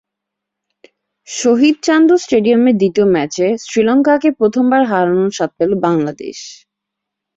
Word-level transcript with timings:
শহীদ 1.27 1.75
চান্দু 1.83 2.15
স্টেডিয়ামের 2.17 2.75
দ্বিতীয় 2.77 3.07
ম্যাচে 3.15 3.47
শ্রীলঙ্কাকে 3.63 4.29
প্রথমবার 4.39 4.81
হারানোর 4.85 5.31
স্বাদ 5.31 5.51
পেল 5.57 5.71
বাংলাদেশ। 5.85 6.37